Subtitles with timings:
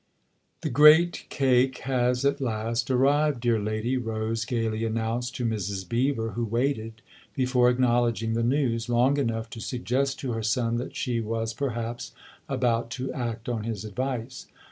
[0.01, 5.45] XVI" THE great cake has at last arrived, dear lady 1" Rose gaily announced to
[5.45, 5.87] Mrs.
[5.87, 7.03] Beever, who waited,
[7.35, 12.13] before acknowledging the news, long enough to suggest to her son that she was perhaps
[12.49, 14.47] about to act on his advice.